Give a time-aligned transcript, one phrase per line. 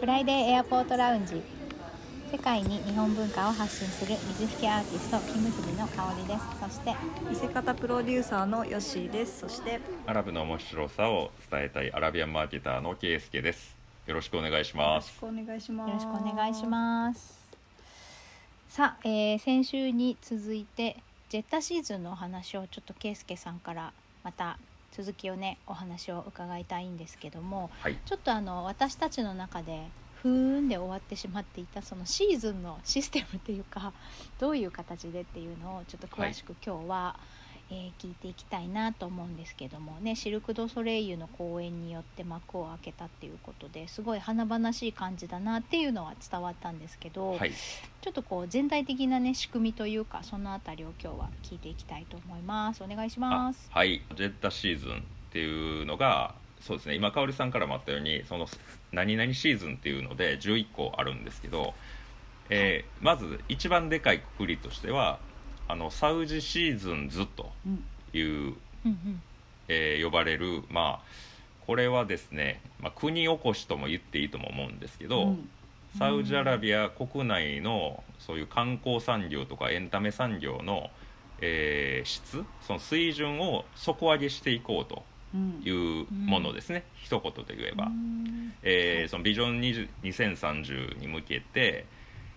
[0.00, 1.42] フライデーエアポートラウンジ
[2.30, 6.44] 世界に日本文化を発信する水引アーティスト木結びの香りです。
[6.60, 6.94] そして
[7.28, 9.40] 見せ方プロデューサーのヨッシーです。
[9.40, 13.76] そしてアラブの面白さを伝えたいアラビアンマーケターのケイスケです。
[14.06, 15.08] よろしくお願いしよます。
[15.22, 15.88] ろしくお願いします。
[15.88, 17.46] よろしくお願いします。
[18.68, 20.96] さあ、えー先週に続いて
[21.28, 23.92] ジェッタシーズンのお話をちょっとケイスケさんから
[24.24, 24.58] また
[24.96, 27.98] 続きをねお話を伺いたいんですけどもはい。
[28.06, 29.88] ちょっとあの私たちの中で
[30.22, 33.92] ふーんで終わってしまっていたそのシーズンのシステムっていうか
[34.38, 37.16] どういう形でっていうのをちょっと詳しく今日は、
[37.70, 47.52] えー聞いていきたいなと思うんですけどもねシルク・ドゥ・ソレイユの公演によって幕を開けたっていうことですごい華々しい感じだなっていうのは伝わったんですけど、はい。
[48.02, 52.84] ちょっとこう全体的なね仕組みというかそのあたりを今日は聞いていきたいと思います。
[52.84, 53.68] お願いしあます。
[53.70, 54.02] はい。
[54.14, 56.94] ジェッタシーズンっていうのがそうですね。
[56.94, 58.46] 今香織さんからもあったようにその
[58.92, 61.74] 何々シーズンっていうので11個あるんですけど、
[62.48, 65.18] えーまず一番でかいくくりとしては
[65.68, 68.56] あのサウジシーズンズとうんいう、うん。
[68.84, 69.22] うん
[69.68, 71.06] えー呼ばれるまあ
[71.66, 75.48] これはですね、まあ、国おこしとも言っていいとも思うんですけど、うん。
[75.98, 80.90] サウジアラビア国内のそういう観光産業とかエンタメ産業の、
[81.40, 85.02] えー質その水準を底上げしていこうと
[85.34, 85.60] うん。
[85.64, 88.52] いうものですね、一言で言えば、うん。
[88.62, 91.86] えーそのビジョン20 2030に向けて、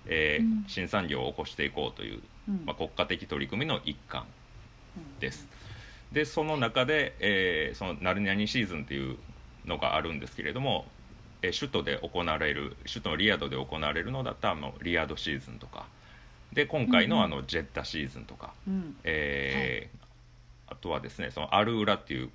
[0.08, 0.66] えーうん。
[0.68, 2.64] 新産業を起こしていこうという、うん。
[2.66, 4.26] まあ、国家的取り組みの一環
[5.20, 5.48] です。
[6.12, 9.18] でその中で、えーそのナルニャニシーズンっていう
[9.66, 10.86] のがあるんですけれども、
[11.42, 15.86] えー首都で行われる首都のリヤドで行われるのだったらあのリヤドシーズンとか。
[16.52, 18.96] で今回の,、あのジェッタシーズンとか、うん。
[19.04, 20.00] えー
[20.72, 22.30] あとはですねそのアルウラっていう、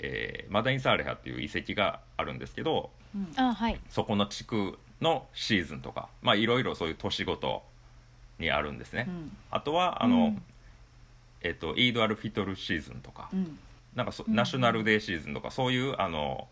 [0.00, 3.32] えーマダインサーレハっていう遺跡があるんですけどうん。
[3.36, 3.80] あはい。
[3.88, 7.62] そこの地区のシーズンとかまあいろいろそういう年ごと
[8.38, 9.36] にあるんですね、うん。
[9.50, 10.42] あとはあの、うん。
[11.42, 13.58] えっとイード・アル・フィトルシーズンとか、うん。
[13.94, 14.34] なんかそうん。
[14.34, 16.48] ナショナルデーシーズンとかそういうあの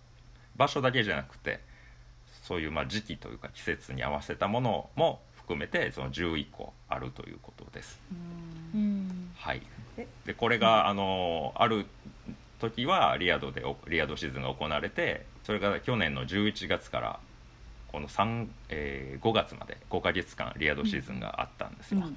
[0.57, 1.61] 場所だけじゃなくて
[2.43, 8.01] そういうまあ時期というか季節に合わせたものも含めてその11個あるということです。
[9.37, 9.63] はい。
[9.97, 11.87] え、でこれが、あのある
[12.61, 17.21] 時はリヤドでおリヤドシーズンが行われてそれが去年の11月から
[17.91, 22.01] この3、えー5月まで5ヶ月間リヤドシーズンがあったんですよ。
[22.05, 22.17] うん。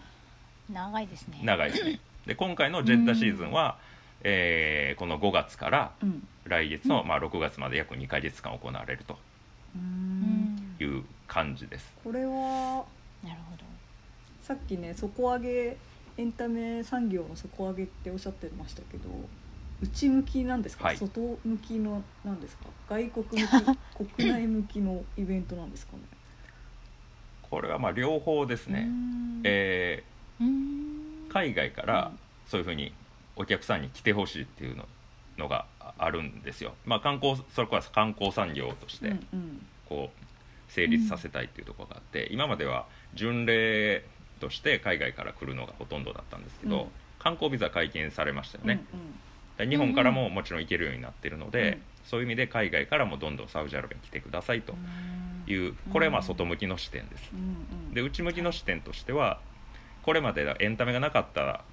[0.73, 1.39] 長いですね。
[1.43, 1.99] 長いですね。
[2.25, 3.77] で今回のジェッタシーズンは、
[4.23, 6.27] えーこの5月からうん。
[6.45, 9.17] 来月の、まあ、6月まで約2ヶ月間行われると
[10.79, 11.93] いう感じです。
[12.03, 12.83] これは
[13.23, 13.63] なるほど。
[14.41, 15.77] さっきね底上げ
[16.17, 19.09] エンタメ産業の底上げっておっしゃってましたけど
[19.83, 20.97] 内向きなんですか、はい。
[20.97, 22.65] 外向きのなんですか？
[22.89, 25.99] 外国向き国内向きのイベントなんですかね？
[27.43, 28.87] これはまあ両方ですね、
[29.43, 30.03] え
[30.39, 30.47] うん。
[31.29, 32.11] ー海外から
[32.47, 32.93] そういうふうに
[33.35, 34.87] お客さんに来てほしいっていうの
[35.37, 36.75] のがああるんですよ。
[36.85, 39.65] まあ、観光それこそ観光産業としてうんうん。
[39.89, 44.03] こう成立させたいっていうところがあって、今までは巡礼
[44.39, 46.87] として海外から来るのがほとんどだったんですけど、うん。
[47.19, 48.83] 観光ビザ解禁されましたよね。
[48.93, 49.07] うんで
[49.59, 51.81] 日本からももちろん行けるようになってるので、うん。
[52.05, 54.75] そういう意味で海外からもどんどんサウジアラビアに来てくださいとう
[55.49, 55.53] ん。
[55.53, 57.31] いうこれはまあ外向きの視点です。
[57.33, 59.39] うんうんで内向きの視点としては
[60.03, 61.63] これまでエンタメがなかった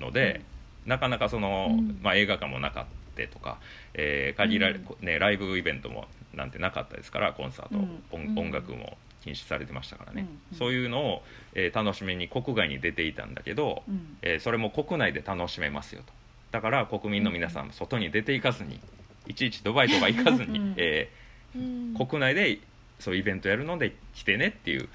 [0.00, 0.42] ので、
[0.84, 1.98] なかなかその、うん。
[2.02, 2.84] まあ、映画館もなかっ
[3.16, 3.58] たとか、
[3.94, 5.06] えー限られうん。
[5.06, 7.78] ね、ライブイベントもなんてなかったですからコンサート、
[8.16, 8.38] うん。
[8.38, 10.58] 音楽も禁止されてましたからね、うん。
[10.58, 11.22] そういうのを、
[11.54, 14.18] えー楽しみに国外に出ていたんだけど、うん。
[14.20, 16.12] えーそれも国内で楽しめますよと
[16.56, 18.80] だから国民の皆さんも外に出ていかずに
[19.26, 20.74] いちいちドバイとか行かずに、うん。
[20.78, 21.10] え
[21.54, 21.94] うん。
[21.94, 22.60] ー国内で
[22.98, 24.88] そういうイベントやるので来てねっていう、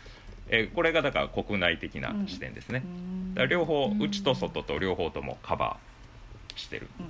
[0.49, 3.33] えーこれがだから国内的な視点ですね、うん。
[3.35, 7.05] だから両方うん内と外と両方ともカバーしてるうん。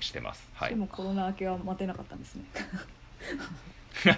[0.00, 0.48] してます。
[0.54, 0.70] はい。
[0.70, 2.44] でもコロナ明けは待てなかったんですね。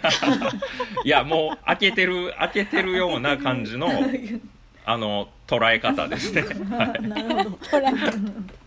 [1.07, 3.89] いやもう開けてる開けてるような感じの
[4.85, 6.43] あの捉え方ですね。
[6.69, 7.59] なるほど。
[7.71, 8.60] トライなるほど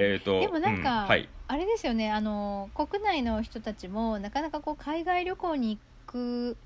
[0.00, 1.28] えっとでもなんかうんはい。
[1.46, 6.56] あれですよねあの国内の人たちもなかなかこう海外旅行に行く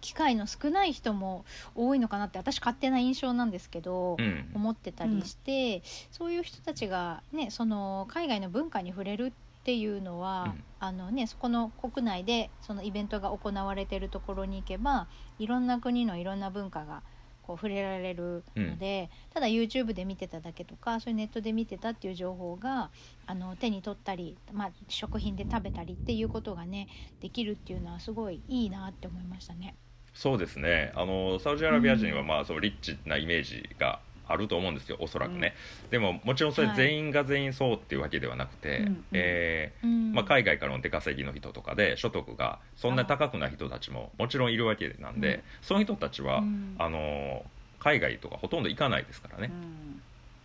[0.00, 1.44] 機会の少ない人も
[1.74, 4.50] 多いのかなって私勝手な印象なんですけど、うん。
[4.54, 9.32] 思ってたりして、そういう人たちがねその海外の文化に触れるっ
[9.62, 10.64] ていうのは、うん。
[10.82, 15.08] あのねそこの国内でそのイベントが行われているところに行けば
[15.38, 17.02] いろんな国のいろんな文化が
[17.42, 22.90] こう触れられるので、ただ YouTube で見てただけとかそういうネットで見てたっていう情報が
[23.26, 26.88] あの手に取ったり、まあ、食品で食べたりっていうことがね
[27.20, 29.74] できるっていうのはすごいいいなって思いましたね。
[30.12, 34.00] そうですねあのサウジアラビア人はまあそのリッチなイメージが
[34.32, 35.54] あると思うんですよおそらくね、
[35.90, 40.12] でももちろんそれ全員が全員そうっていうわけではなくて、うんえーうん。
[40.12, 45.42] まあ、海外からの出稼ぎの人とかで所得がそんなに高くない人たちももちろんいるわけなんで、うん。
[45.62, 46.76] そういう人たちは、うん。
[46.78, 47.44] あの
[47.78, 49.50] 海外とかほとんど行かないですからね、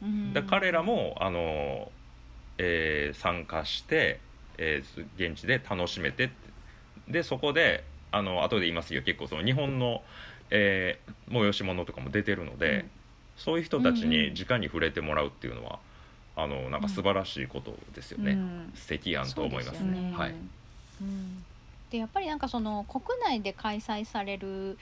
[0.01, 0.33] うん。
[0.33, 1.91] で彼らもあの、
[2.57, 4.19] えー参加して、
[4.57, 6.29] えー現地で楽しめて
[7.07, 9.01] でそこであの後で言いますよ。
[9.01, 10.01] 結構その日本の、
[10.49, 12.89] えー催し物とかも出てるので、うん
[13.37, 14.09] そういう人たちうんうん。
[14.11, 15.79] に直に触れてもらうっていうのは、
[16.37, 18.71] あのなんか素晴らしいことですよね、うん。
[18.75, 20.01] 素敵やんと思いますね。
[20.01, 20.13] ね。
[20.15, 20.33] はい、
[21.01, 21.43] うん。
[21.89, 24.77] でやっぱりなんかその国内で開催される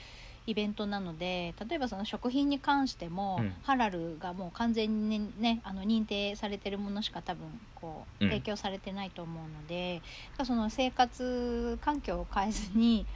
[0.46, 3.52] イベントなので例えばその食品に関しても、うん。
[3.62, 8.30] ハラルがもう完全にねあの認定されてるものしか多分こううん。
[8.30, 10.02] 提供されてないと思うので、
[10.44, 13.06] その生活環境を変えずに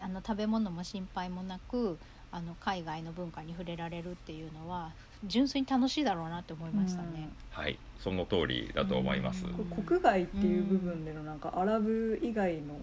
[0.00, 1.98] あの食べ物も心配もなく
[2.32, 4.92] あの海外の文化に触れられるっていうのは
[5.24, 7.28] 純粋に楽しいだろうなって思いましたね。
[7.50, 9.84] はい、その通りだと思います、うん。
[9.84, 12.76] 国外っていう部分でのなんかアラブ以外の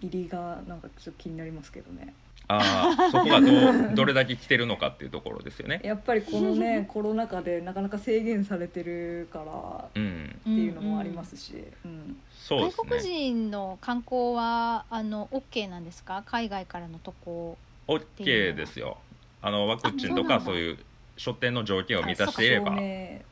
[0.00, 2.14] 入りがなんかちょっと気になりますけどね。
[2.48, 3.46] ああ そこがど
[3.92, 5.80] うどれだけ来てるのかっていうところですよね。
[5.84, 10.36] やっぱりこのね コロナ禍でなかなか制限されてるからうん。
[10.40, 11.54] っていうのもありますし、
[11.84, 12.16] うん。
[12.30, 16.22] そうです外国ね人の観光はあの OK なんですか？
[16.26, 17.58] 海外からの渡航
[17.88, 18.98] OK ですよ。
[19.42, 20.78] あのワクチンとかそういう
[21.16, 22.74] 出店の条件を満たしていれば。
[22.76, 23.24] で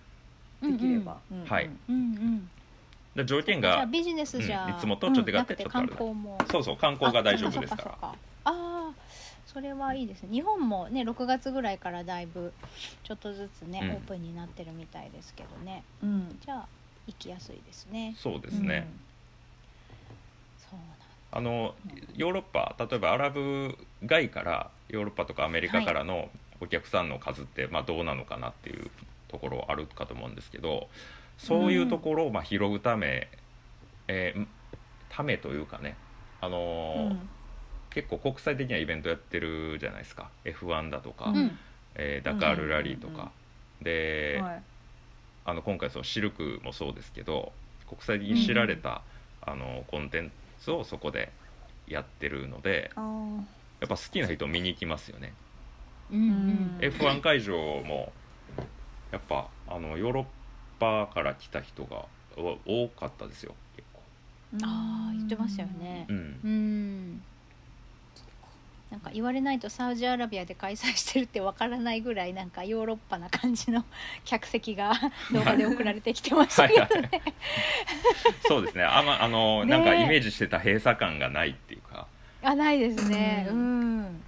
[0.78, 1.46] きれば、うんうん。
[1.46, 1.70] はい。
[1.88, 2.50] うんうん。
[3.14, 7.98] で条件がじゃあビジネスじゃ、うんいつもとちょっと違ってちょっとあそうそう観光が大丈夫ですから。
[8.02, 8.14] ああ
[8.44, 8.92] あ
[9.46, 10.30] それはいいですね。
[10.32, 12.52] 日本もね6月ぐらいからだいぶ
[13.04, 13.90] ちょっとずつね、うん。
[13.90, 15.84] オープンになってるみたいですけどね。
[16.02, 16.38] うん。
[16.44, 16.66] じゃあ
[17.06, 18.14] 行きやすいですね。
[18.16, 18.88] そうですね、
[21.36, 21.74] あの
[22.14, 26.28] ヨーロッパ例えばアラブ外からヨーロッパとかアメリカからの
[26.60, 28.88] お客さんの数って、まあ、どうなのかなっていう
[29.26, 30.86] ところあるかと思うんですけど
[31.36, 33.28] そういうところをまあ拾うため、
[34.06, 34.46] えー
[35.10, 35.96] ためというかね
[36.40, 37.28] あのーうん。
[37.90, 40.28] 結構国際的なイベントやってるじゃないですか。
[40.44, 41.36] F1 だとか、うん。
[41.36, 41.58] うん
[41.94, 43.30] えーダカールラリーとか、うんうん
[43.84, 44.62] で、はい。
[45.44, 47.52] あの今回そのシルクもそうですけど
[47.88, 49.02] 国際的に知られた、
[49.42, 51.32] あのコンテンツをそこで
[51.86, 55.32] やってるのでやっぱ好きな人見に行きますよね、
[56.10, 56.78] うんうん。
[56.80, 58.12] F1 会場も
[59.12, 60.24] やっぱあのヨーロッ
[60.78, 62.06] パから来た人が
[62.36, 64.00] お多かったですよ結構。
[64.64, 66.06] ああ言ってましたよね。
[66.08, 66.16] うん。
[66.16, 67.22] うん
[68.94, 73.84] なんか言われないとサウジアラビアで開催してるってわからないぐらいなんかヨーロッパな感じの
[74.24, 74.92] 客席が
[75.32, 76.88] 動画で送られてきてましたはいはい。
[76.88, 77.22] けどね。
[78.46, 78.84] そうですね。
[78.84, 79.70] あ,、まあのね。
[79.72, 82.06] なんかイメージしてた閉鎖感がないっていうか。
[82.44, 83.48] あないですね。
[83.50, 83.52] う。
[83.52, 84.22] うん。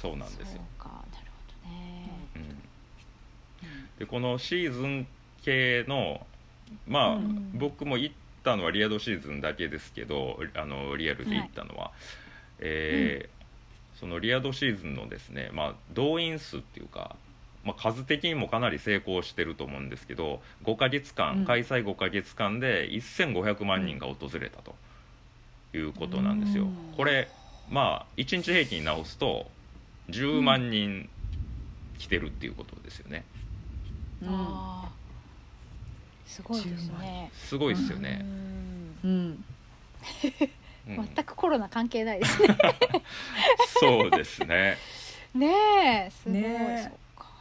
[0.00, 0.60] そうなんですよ。
[0.78, 1.30] なる
[1.64, 2.10] ほどね。
[2.36, 3.98] うん。
[3.98, 5.08] でこのシーズン
[5.42, 6.24] 系の
[6.86, 11.90] まあ、うん僕も行ったのはリアドシーズンだけですけどあのリアルで行ったのは、
[12.60, 13.33] えー
[13.98, 17.16] そのリアドシーズンのですね、まあ、動員数っていうか、
[17.64, 24.74] まあ、数的にもかなり成功してると思うんですけど5ヶ月間、うん開催5ヶ月間で1500万人が訪れたと
[25.74, 26.64] いうことなんですよ。
[26.64, 27.28] うんこれ
[27.70, 29.46] まあ1日平均に直すと
[30.10, 31.08] 10万人
[31.98, 33.24] 来てるっていうことですよね。
[34.22, 34.88] うんああ
[36.26, 37.30] すごいですね。
[37.32, 38.24] すごいですよね。
[39.04, 39.44] うん
[40.86, 42.56] 全くコロナ関係ないですね。
[43.80, 44.76] そうですね。
[45.34, 46.34] ねえすごい。
[46.40, 46.92] ね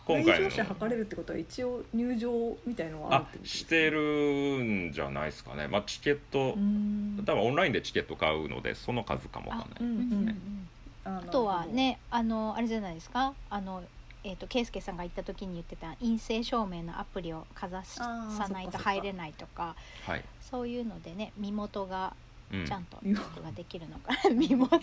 [0.06, 5.68] 今回の来場者測れるってことは一応入場みたいのはあるあってしてるんじゃないですかね。
[5.70, 9.80] まあチケットうん多分オンラインでチケット買うのでその数かもわかんない。
[9.80, 10.70] うんうんうんうん
[11.06, 13.34] ああとはねあのあれじゃないですか？
[13.50, 13.84] あの
[14.26, 20.24] えー、と圭介さんが言った時に言ってた陰性証明のアプリをかざさないと入れないとかはい。
[20.42, 22.14] そういうのでね身元が
[22.53, 22.65] うん。
[22.65, 24.79] ちゃんとうんチェックができるのかな、 身元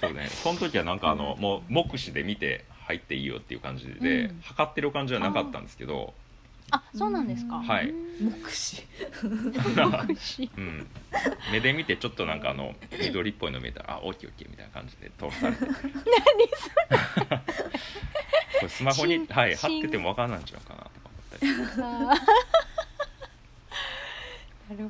[0.00, 0.28] そうね。
[0.28, 4.40] その時はなんかあの、もう目視で見て入っていいよっていう感じで、うん。
[4.42, 6.14] 測ってる感じはなかったんですけど、
[6.70, 7.90] あそうなんですか、はい。
[7.90, 7.92] う
[8.24, 8.30] ん。
[8.42, 8.82] 目視。
[9.22, 10.50] 目視。
[10.58, 10.86] うん、
[11.52, 15.64] 目で見てちょっとなんかあの緑っぽいの見えたらあオッケーオッケーみたいな感じで通されて
[18.58, 21.52] これスマホに、新はい、新貼ってても分かんないんちゃうかなとか思ったり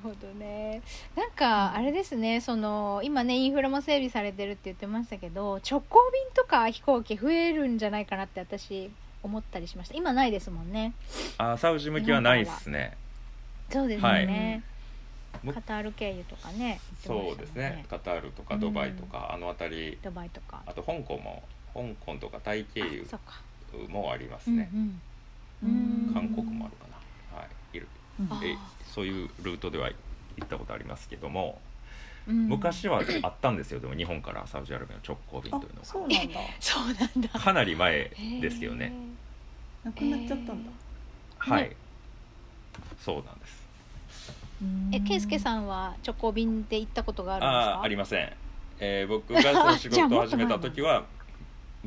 [0.06, 0.82] ほどね。
[1.14, 8.90] なんかあれですねその今ねインフラも整備されてるって言ってましたけど直行便とか飛行機増えるんじゃないかなって私
[9.22, 9.94] 思ったりしました。
[9.94, 10.92] 今ないですもんね。
[11.38, 12.96] あサウジ向きはないですね。
[13.70, 14.62] そうですよね、
[15.42, 17.84] むカタール経由とかねそうですね。
[17.90, 19.98] カタールとかドバイとか、あの辺り。
[20.02, 20.62] ドバイとか。
[20.66, 21.42] あと香港も
[21.74, 23.06] 香港とかタイ経由
[23.88, 25.00] もありますうんね、うん。
[25.64, 26.14] うん。
[26.14, 27.38] 韓国もあるかな。
[27.38, 27.76] はい。
[27.76, 27.88] いる
[28.42, 28.56] え
[28.94, 29.88] そういうルートでは
[30.36, 31.60] 行ったことありますけども、
[32.26, 32.48] うん。
[32.48, 33.80] 昔はあったんですよ。
[33.80, 36.40] でも日本からサウジアラビアの直行便あというのそうなんだ。
[36.60, 37.28] そうなんだ。
[37.32, 38.92] がかなり前ですけどね
[39.84, 40.70] なくなっちゃったんだ。
[41.38, 41.76] はい、ね
[42.98, 43.66] そうなんです。
[44.92, 47.82] えケイスケさんは直行便で行ったことがあるんですか？
[47.82, 48.32] ありません、
[48.78, 51.04] えー 僕がその仕事を始めた時は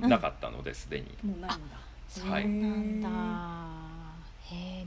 [0.01, 1.77] うんなかったのですでに、もうないんだ。
[2.07, 3.09] そうはいなんだ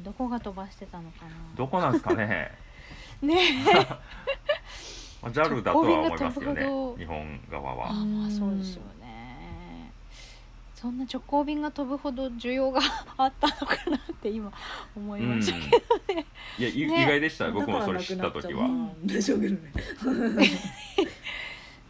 [0.03, 1.31] どこが飛ばしてたのかな。
[1.57, 2.53] どこなんですかね。
[3.23, 3.37] ね
[5.23, 9.93] まあ JAL だとは思いますけど直行便が飛ぶね日本側あはまあそうですよね。
[10.75, 12.81] そんな直行便が飛ぶほど需要が
[13.17, 14.53] あったのかなって今
[14.97, 16.23] 思いましたけど、
[16.59, 17.05] いやいね。
[17.05, 17.49] 意外でした。
[17.53, 18.69] 僕もそれ知った時は。
[19.05, 19.73] でしょうけどね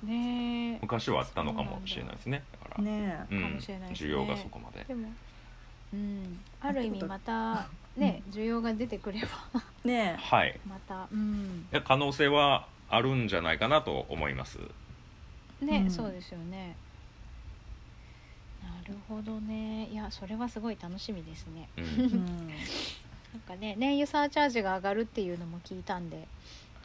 [0.05, 0.79] ねえ。
[0.83, 2.43] 昔はあったのかもしれないですね。
[2.53, 3.43] だから、ねうん。
[3.43, 4.11] かもしれないですね。
[4.11, 4.85] 需要がそこまで。
[4.85, 5.09] でも
[5.95, 6.41] うん。
[6.61, 9.63] ある意味またね需要が出てくれば。
[9.85, 9.89] え。
[9.89, 10.59] ねはい。
[10.67, 11.09] また。
[11.13, 11.67] うん。
[11.73, 14.59] いや可能性はあるんじゃないかなと思います。
[15.61, 15.91] ね、うん。
[15.91, 16.77] そうですよね。
[18.63, 19.89] なるほどね。
[19.91, 21.69] いやそれはすごい楽しみですね。
[21.77, 22.49] うん。
[23.33, 26.29] なんかね燃油サーチャージが上がるっていうのも聞いたんで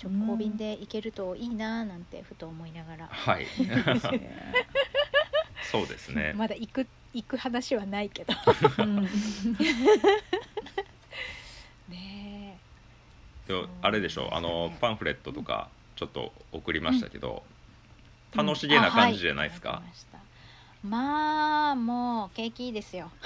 [0.02, 3.46] 直行便で行けるといいなーなんてふと思いながら、はい。
[3.46, 4.56] ですね
[5.72, 6.34] そうですね。
[6.36, 8.34] まだ行く行く話はないけど。
[8.78, 9.04] うん
[11.90, 12.58] ねでも
[13.82, 17.44] あれでしょうあのパンフレットとかちょっと送りましたけど、
[18.36, 19.70] 楽しげな感じじゃないですか？
[19.70, 19.84] あは、い。
[20.84, 23.10] ままあもう景気いいですよ。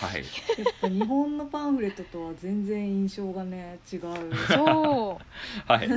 [0.00, 0.22] はい。
[0.22, 0.24] や
[0.68, 4.00] っぱ日本のパンフレットとは全然印象がね違う。
[4.48, 5.22] そう。
[5.72, 5.88] はい。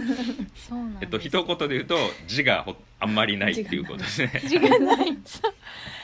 [0.56, 4.42] そうなんえっと一言で言うと字がほあんまりないっていうことですね。
[4.46, 5.06] 字がない。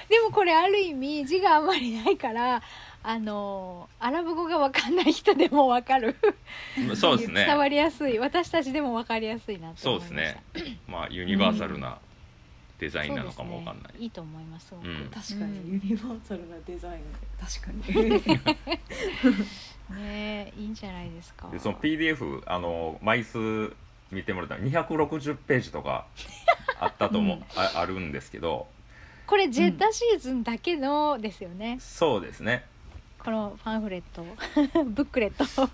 [0.09, 2.61] でもこれある意味字があんまりないから
[3.03, 6.15] あのアラブ語が分かんない人でも分かる。
[6.95, 7.45] そうですね。
[7.45, 8.19] 伝わりやすい。
[8.19, 10.69] 私たちでも分かりやすいなとそう思いでますした。
[10.69, 10.77] ね。
[10.87, 11.97] まあユニバーサルな
[12.79, 14.03] デザインなのかもわかんない、そうですね。
[14.03, 15.09] いいと思いますうん。
[15.11, 15.59] 確かに。
[15.59, 15.71] うん。
[15.71, 16.99] ユニバーサルなデザイン。
[16.99, 17.71] で確か
[19.31, 19.41] に。
[20.01, 21.49] ねいいんじゃないですか。
[21.49, 23.73] でその PDF あの枚数
[24.11, 26.05] 見てもらったら260ページとか
[26.79, 27.43] あったと思う、うん。
[27.55, 28.67] ああるんですけど。
[29.27, 32.65] これジェッタシーズンだけのですよね、そうですね
[33.23, 34.23] このパンフレット。
[34.85, 35.69] ブックレット。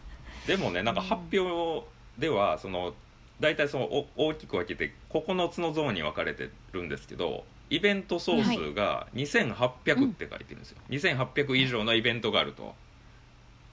[0.46, 1.86] でもねなんか発表
[2.18, 2.94] ではその
[3.40, 12.74] 大体そのお大きく分けて9つのゾーンに分かれてるんですけどイベント総数が2800って書いてるんですよ、2800以上のイベントがあると。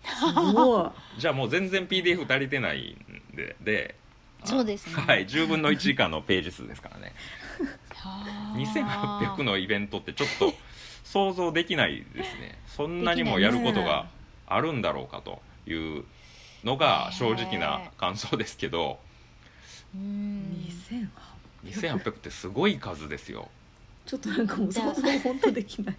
[0.04, 0.90] すごい。
[1.18, 2.96] じゃあもう全然 PDF 足りてない
[3.32, 3.94] んでで
[4.44, 5.02] そうですね。
[5.02, 7.14] はい10分の1以下のページ数ですからね。
[7.94, 9.34] はあ。
[9.36, 10.52] 2800のイベントってちょっと
[11.04, 12.58] 想像できないですね。
[12.66, 14.08] そんなにもやることが
[14.46, 16.04] あるんだろうかという
[16.64, 18.98] のが正直な感想ですけど。
[19.94, 20.66] うん。
[20.68, 21.08] 2800
[21.64, 23.48] 2800ってすごい数ですよ。
[24.06, 25.96] ちょっとなんかもう想像本当できない。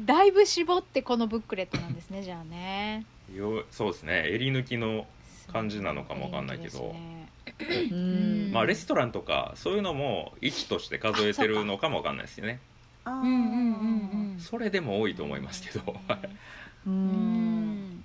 [0.00, 3.04] だいぶ絞ってこのブックレットなんですねじゃあね。
[3.34, 4.24] よそうですね。
[4.32, 5.06] 襟抜きの
[5.52, 6.94] 感じなのかもわかんないけど。
[8.52, 12.60] まあレストランとかそういうのも1として数えてるのかもわかんないですよね
[13.10, 14.40] うんうんうんうん。
[14.40, 15.92] それでも多いと思いますけど。
[16.86, 16.92] ううん。
[16.92, 18.04] ん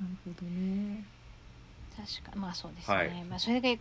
[0.00, 1.04] なるほどね。
[1.96, 3.24] 確かまあそうですね、はい。
[3.24, 3.78] まあそれだけ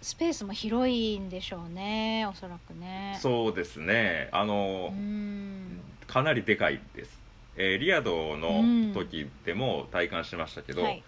[0.00, 2.26] スペースも広いんでしょうね。
[2.30, 3.18] おそらくね。
[3.20, 4.28] そうですね。
[4.32, 5.80] あのうん。
[6.06, 7.20] かなりでかいです、
[7.56, 8.92] えーリアドうん。
[8.92, 11.02] の時でも体感しましたけど、はい。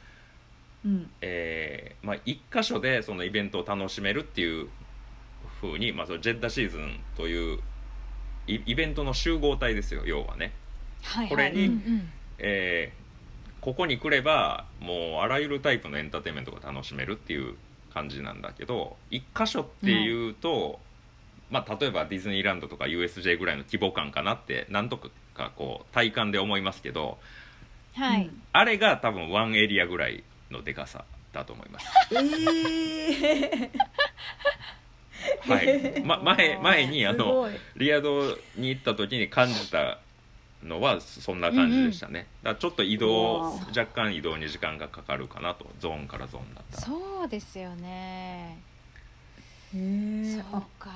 [0.85, 1.11] うん。
[1.21, 4.69] えーまあ、一箇所でそのイベントを楽しめるっていう
[5.61, 7.61] 風に、まあ、そのジェッダシーズンという
[8.47, 10.53] イイベントの集合体ですよ要はね、
[11.03, 11.29] はいはい。
[11.29, 12.13] これにうんうん。
[12.39, 13.01] えー
[13.61, 17.57] ここに来ればもうあらゆるタイプのエンターテインメントが楽しめるっていう
[17.93, 20.79] 感じなんだけど一箇所っていうと、
[21.51, 27.19] まあ、例えばディズニーランドとか USJ ぐらいの規模感かなってなんとかこう体感で思いますけど
[27.95, 31.87] はい、うんあれが多分ワンエリアぐらいのでかさだと思います。
[32.13, 33.71] え
[35.41, 39.99] はい、ま、前 前にあのリアドに行った時に感じた
[40.63, 46.77] のはそんな感じでしたね、だからちょっと移動若干移動に時間がかかるかなとゾーンからゾーンだった。
[46.77, 48.59] らそうですよね。
[49.75, 50.91] へえそうあか。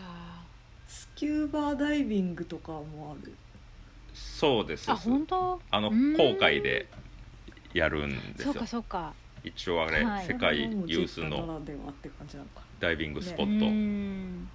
[0.86, 3.34] スキューバダイビングとかもある。
[4.12, 4.90] そうです。
[4.90, 5.60] あ本当？
[5.70, 6.16] あのうん。
[6.16, 6.86] 航海で
[7.72, 8.52] やるんですよ。
[8.52, 10.26] そうかそうか一応あれ、はい。
[10.26, 11.60] 世界有数の
[12.80, 14.48] ダイビングスポうット、ん。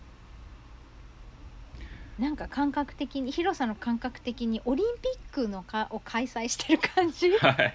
[2.18, 7.30] なんか感覚的に広さの感覚的にオリンピックのかを開催してる感じ？
[7.38, 7.74] はい。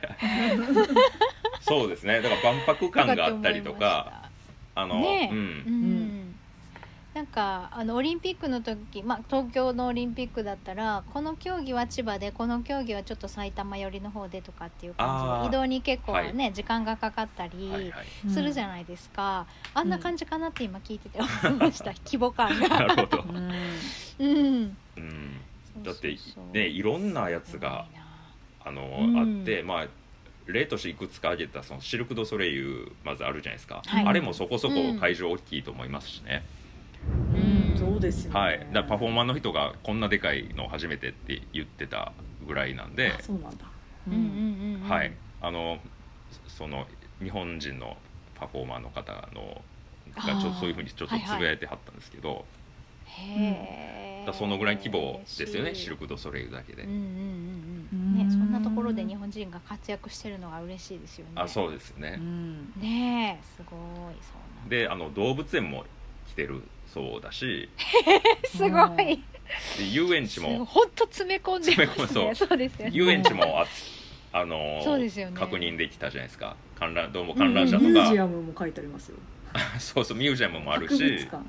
[1.63, 2.21] そうですね。
[2.21, 4.29] だから万博感があったりとか
[4.75, 5.31] あの、ね。
[5.33, 5.37] えうん。
[5.37, 6.04] うん、
[7.15, 16.53] なんかあのオリンピックの時、まあ、東京のオリンピックだったらこの競技は千葉でこの競技はちょっと埼玉寄りの方でとかっていう感じで移動に結構ね、はい。
[16.53, 17.93] 時間がかかったり
[18.29, 22.79] するじゃんないですか、あんな感じかなって今聞いてて思いました 規模感なが。
[22.97, 23.53] るほど、うん。
[24.19, 25.41] うん、うん、
[25.85, 26.17] だって
[26.53, 27.87] ねいろんなやつが
[28.65, 29.41] あの、うん。
[29.41, 29.87] あってまあ
[30.47, 34.05] 例としていくつか挙げたそのシルク・ドゥ・ソレイユまずあるじゃないですか、はい。
[34.05, 34.99] あれもそこそこうん。
[34.99, 36.45] 会場大きいと思いますしね、
[38.05, 38.41] ですよね。
[38.41, 42.13] はい、だからパフォーマーの人がこんなでかいの初めてって言ってた
[42.47, 43.13] ぐらいなんで。
[43.19, 43.65] あ、そうなんだ。
[44.07, 44.23] うんうんう
[44.79, 44.89] んうん。
[44.89, 45.79] はい、あの
[46.49, 46.87] その
[47.23, 47.97] 日本人の
[48.35, 49.63] パフォーマーの方の
[50.15, 52.45] がちょそういうふうにちょっとはいはいつぶやいてはったんですけど、
[53.07, 55.75] へえだからそのぐらい規模ですよね。
[55.75, 57.89] シルク・ドゥ・ソレイユだけで、うんうんうんうん。
[57.93, 58.29] うん。
[58.29, 61.33] ねそんなところで日本人が活躍してるのが嬉しいですよね。
[61.37, 62.17] あそうですよね。
[62.19, 62.73] う、ん。
[62.81, 64.15] ねえすごいそうなん
[64.65, 64.69] だ。
[64.69, 65.85] であの動物園も
[66.29, 66.63] 来てる
[66.95, 67.69] そうだし。
[68.47, 69.21] すごい。
[69.77, 70.65] で遊園地も。
[70.65, 72.91] ほんと詰め込んでます詰め込むねそうですよね。
[72.95, 73.67] 遊園地もあ
[74.33, 75.37] あのそうですよね。
[75.37, 76.55] 確認できたじゃないですか。
[76.79, 79.17] 観覧どうも観覧車ミュージとアムも書いてありますよ。
[79.53, 81.27] か、 そうそうミュージアムもあるし。
[81.27, 81.45] 館。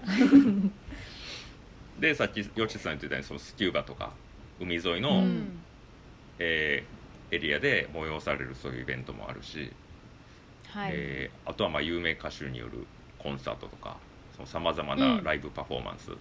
[2.00, 4.14] でさっき吉瀬さん言ってたようにそのスキューバとか
[4.60, 5.60] 海沿いの、うん。
[6.40, 6.96] えー
[7.32, 9.74] エリアで催されるそういうイベントもあるし、
[10.68, 12.86] はい、えーあとはまあ有名歌手による
[13.18, 13.98] コンサートとか
[14.46, 16.12] さまざまなライブパフォーマンス、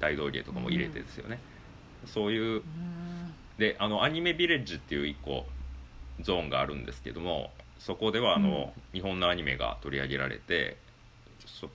[0.00, 1.38] 大道芸とかも入れてですよね、
[2.06, 2.62] そういう
[3.58, 5.44] であのアニメビレッジっていう一個
[6.20, 10.76] ゾーンがあるんですけどもそこではあの、日本のアニメが取り上げられて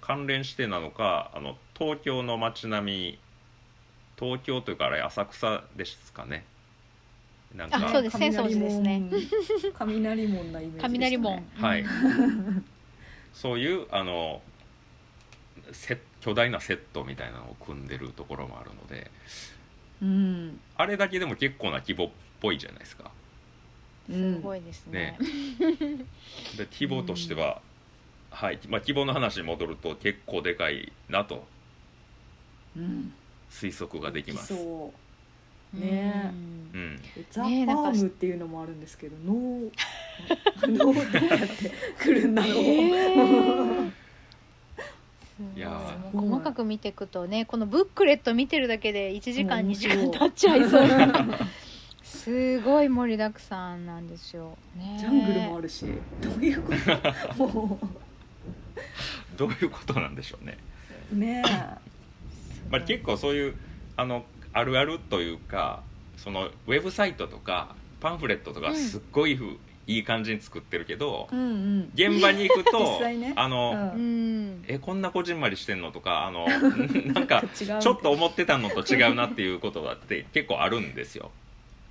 [0.01, 3.20] 関連してなのかあの東京の街並み
[4.18, 6.46] 東京というかあれ浅草ですかね。
[7.53, 8.16] なんかあそうです。
[8.16, 9.03] 浅草寺ですね。
[9.77, 10.79] 雷門なイメージね。
[10.81, 11.81] 雷門、はい。
[11.81, 12.66] うん
[13.36, 14.42] そういうあの
[15.72, 19.12] セ巨大なセットみたいなのを組んでるところもあるので
[20.01, 20.60] うん。
[20.75, 22.10] あれだけでも結構な規模っ
[22.42, 23.12] ぽいじゃないですか。
[24.10, 24.36] うん。
[24.36, 25.18] すごいですね。
[26.58, 27.62] で規模としては、
[28.30, 31.46] はい、まあ、規模の話に戻ると結構でかいなと。
[32.75, 33.14] うん。
[33.50, 34.56] 推測ができます。
[34.56, 34.94] そ
[35.74, 35.80] う。
[35.80, 36.32] ね
[36.74, 36.82] うん。
[36.82, 37.01] うん、
[37.32, 39.72] ザ・ファねえなんかームっていうのもあるんですけど脳
[40.62, 43.92] 脳どうやって来るんだろう、 へー
[45.56, 50.88] いや細かく見ていくとねこのブックレット見てるだけで1時間うん2時間経っちゃいそう。
[52.04, 55.86] すごい盛りだくさんなんですよ、ね、ジャングルもあるし
[56.22, 56.72] どういうこ
[57.38, 57.44] と？
[57.44, 57.80] も
[59.38, 60.58] どういうことなんでしょうね。
[61.14, 61.44] うね
[62.72, 63.56] まあ、結構そういう
[63.98, 65.84] あのあるあるというか
[66.18, 68.76] そのウェブサイトとかパンフレットとかうん。
[68.76, 71.92] すっごいふ、いい感じに作ってるけどえ、うんうん。
[71.94, 73.34] 現場に行くと 実際ね。
[73.36, 74.02] あの、うん。
[74.02, 74.66] うん。
[74.68, 76.48] えこんなこじんまりしてんのとかあの
[77.14, 81.32] なんかちょっと思ってたのと違うなっていうことだって結構あるんですよ。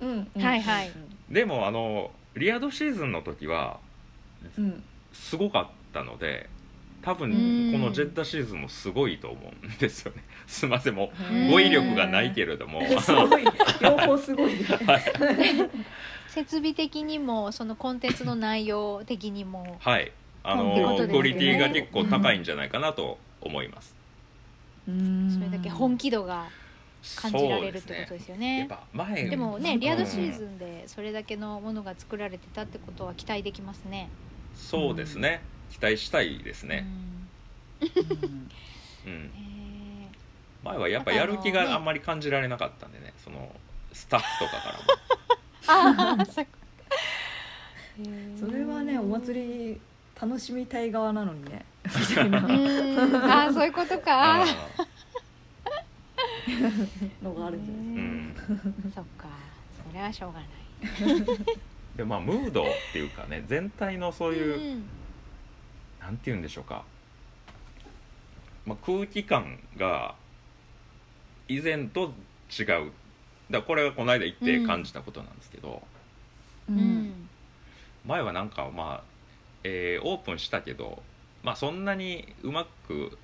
[0.01, 0.91] うんうんはいはい。
[1.29, 3.79] でもあのリアドシーズンの時は
[4.57, 6.49] うんすごかったので
[7.01, 7.33] 多分う
[7.69, 7.71] ん。
[7.71, 10.23] このジェッタシーズンもすごいと思うんですよね。
[10.47, 12.81] すいませんもう語彙力がないけれども。
[12.99, 13.43] すごい。
[13.81, 14.59] 両方すごいね
[16.35, 20.11] 設備的にもそのコンテンツの内容的にもはい。
[20.43, 21.07] あということですね。
[21.07, 23.95] のクオリティが結構高いんじゃないかなと思います、
[24.85, 24.91] そ
[25.41, 26.45] れだけ本気度が
[27.15, 28.67] 感じられるってことですよやっね。
[28.69, 34.09] ぱ前でもねリアドシーズンでそれだけのものが作られてたってことは期待できますね。
[34.55, 35.41] そうですね。
[35.71, 36.85] 期待したいですね、
[37.81, 38.51] うん。
[39.05, 39.23] うん。
[39.23, 40.09] へ
[40.63, 43.51] 前はやっぱやる気があんまり感じられなかったんでねその
[43.93, 44.83] スタッフとかからも。
[44.83, 46.51] ーあーそっか。
[48.39, 49.81] それはねお祭り
[50.19, 51.65] 楽しみたい側なのにね。
[51.85, 52.39] みたいな。
[52.39, 54.43] あーそういうことか。
[54.43, 54.45] あ
[57.23, 58.53] のがあるんじゃないですか。
[58.53, 58.53] ー
[58.85, 58.91] うん。
[58.93, 59.27] そっか。
[59.89, 60.49] それはしょうがない。
[61.95, 64.83] でまあムードっていうかね全体のそういう、ん。
[66.01, 66.83] なんて言うんでしょうか、
[68.65, 70.13] まあ、空気感が
[71.47, 72.11] 以前と
[72.51, 72.91] 違う
[73.51, 75.81] だこれがこの間行って感じたことなんですけど、
[76.69, 76.79] ううん。
[77.07, 77.29] ん
[78.05, 79.03] 前はなんかまあ、
[79.63, 81.01] えーオープンしたけど
[81.43, 83.17] まあそんなにうまく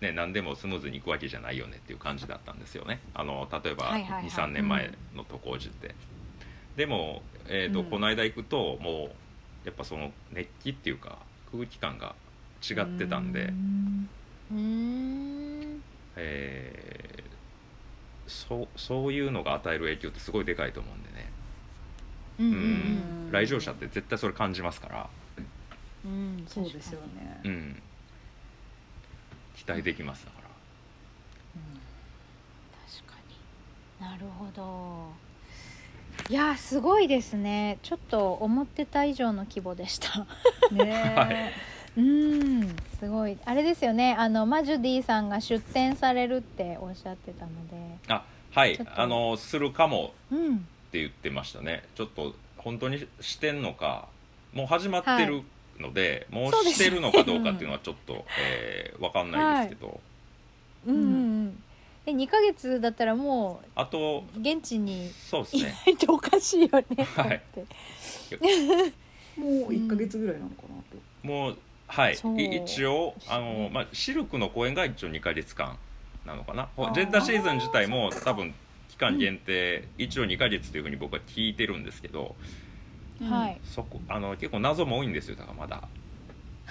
[0.00, 3.00] ね何でもスムーズにいくわけじゃないよねっていう感じだったんですよね。
[3.14, 4.24] あの例えばはいはいはい。
[4.30, 5.94] 23年前の渡航時って、
[6.76, 7.86] でも、えーとうん。
[7.86, 11.18] この間行くともうやっぱその熱気っていうか
[11.52, 12.14] 空気感が
[12.62, 13.52] 違ってたんで、
[14.52, 15.82] うん。
[16.16, 17.29] えー
[18.30, 21.28] そうそういうのが与える影響ってすごいでかいと思うんでね、
[22.38, 23.28] うんううん。
[23.28, 23.32] ん。
[23.32, 25.08] 来場者って絶対それ感じますから、
[26.04, 27.82] うんうんそうですよね、うん、
[29.54, 30.48] 期待できますだから。
[32.90, 33.14] 確か
[34.00, 34.06] に。
[34.06, 35.12] なるほど。
[36.28, 37.78] いやすごいですね。
[37.82, 40.26] ちょっと思ってた以上の規模でした。
[40.70, 41.52] うんねはい
[41.96, 43.38] うんすごい。
[43.44, 44.14] あれですよね。
[44.18, 47.76] あのマジュディさんが出展されるっておっしゃってたので。
[48.08, 48.78] あはい。
[48.94, 50.56] あのするかもうん。
[50.56, 50.58] っ
[50.92, 51.84] て言ってましたね。
[51.94, 54.08] ちょっと本当にしてんのか
[54.52, 55.42] もう始まってる
[55.78, 60.00] ので、もうそうしてるのかどうかっていうのはちょっと、えー、分かんないですけど、
[60.86, 61.62] うんうんうん。
[62.06, 65.74] で2ヶ月だったらもあとう現地にいそうですね。
[65.86, 67.04] ないとおかしいよね。
[67.04, 67.42] はい。
[69.40, 71.58] もう一ヶ月ぐらいなのかなと、もう
[71.90, 72.16] はい。
[72.16, 72.40] そう。
[72.40, 75.76] い一応あの、ねまあ、シルクの公演が一応2ヶ月間
[76.24, 76.68] なのかな？
[76.76, 76.94] あー。
[76.94, 78.54] ジェッタシーズン自体も多分
[78.88, 82.34] 期間限定、一応2ヶ月というふうに僕は聞いてるんですけど
[83.28, 83.58] はい。
[83.64, 85.82] そこあの結構謎も多いんですよだからまだ。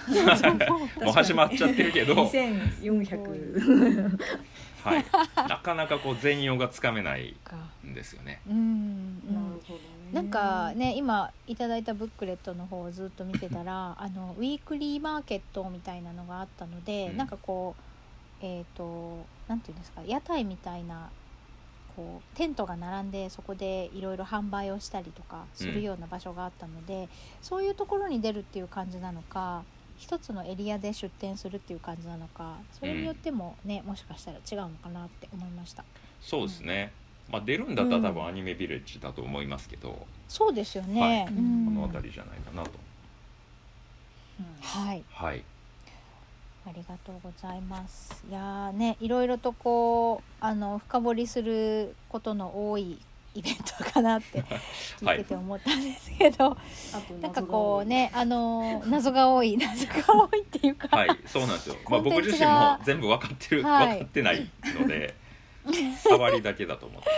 [1.04, 4.18] もう始まっちゃってるけど、2400
[4.84, 5.04] はい、
[5.48, 8.40] なかなかこう全容がつかめないかんですよね。
[8.48, 8.54] うん。
[8.54, 9.34] うん。
[9.34, 10.10] なるほどね。
[10.12, 17.16] なんかね今いただいたブックレットの方をずっと見てたらあのウィークリーマーケットみたいなのがあったので、うん。
[17.16, 17.82] なんかこう
[18.44, 21.10] えっ、となんていうんですか屋台みたいな
[21.94, 27.08] こうテントが並んでそこでいろいろ販売をしたりとかするような場所があったので、
[27.42, 29.64] そういうところに出るっていう感じなのか
[30.00, 35.84] 一つのエリアで出店するっていう感じなのかそれによってもね、もしかしたら違うのかなって思いました。
[36.22, 36.90] そうですね。
[37.30, 41.34] まあ出るんだったら多分うんアニメビレッジだと思いますけど、そうですよね、はい。
[41.34, 41.66] うん。
[41.66, 42.70] この辺りじゃないかなと。
[44.62, 45.04] はい。
[45.10, 45.44] はい。
[46.66, 48.24] ありがとうございます。
[48.28, 52.98] いやーね、いろいろとこうあの深掘りすることの多い
[53.34, 54.42] イベントかなって
[55.00, 56.56] 聞いてて思ったんですけど、あ
[57.06, 61.76] となんかこうね、あの謎が多い謎が多いっていうか、はい、そうなんですよ。
[61.88, 65.14] まあ僕自身もが全部分かってる、はい分かってないので、
[66.02, 67.08] 触りだけだと思って。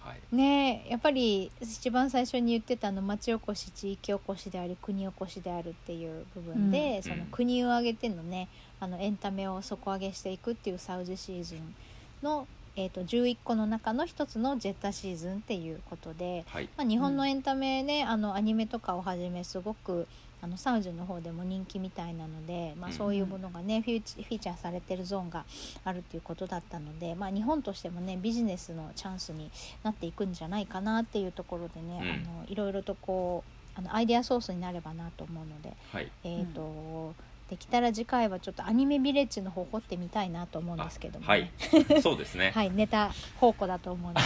[0.00, 0.36] はい。
[0.36, 8.48] ねやっぱり一番最初に言ってたあの町おこし地域おこしであり国おこしであるっていう部分で、うんその国を挙げてのね
[8.80, 11.74] あのエンタメを底上げしていくっていうサウジシーズン
[12.22, 16.68] の、えー、と11個の中の一つのジェッタシーズンっていうことで、はい。
[16.76, 20.06] まあ、日本のエンタメね、あのアニメとかをはじめすごく
[20.42, 25.46] あのサウジの方でも人気みたいなので、まあ、うんそういうものがね、フィーチフィーチャーされてるゾーンが
[25.84, 29.50] あるっていうことだったので、まあ、日本としてもねビジネスのチャンスに
[29.82, 33.42] なっていくんじゃないかなっていうところでね、うんあのいろいろとこ
[33.76, 36.10] うあのアイデアソースになればなと思うので、はい。
[36.24, 37.14] えーと
[37.50, 41.52] できたら次回はちょっとアニメビレッジの方掘ってみたいなと思うんですけども、はね
[41.98, 42.02] い。
[42.02, 42.50] そうですね。
[42.56, 44.20] はい、ネタ宝庫だと思うの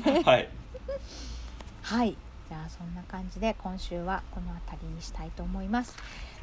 [0.00, 0.22] で。
[0.24, 0.48] はい。
[1.82, 2.16] はい、
[2.48, 5.96] じゃあそんな感じで今週はこの辺りにしたいと思います。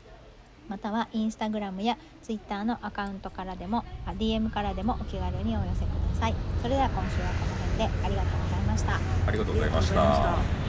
[0.69, 10.62] またはインスタグラムやツイッターのアカウントからでも DM からでもお気軽にお寄せくださいそれでは今週はこの辺でありがとうございましたありがとうございました。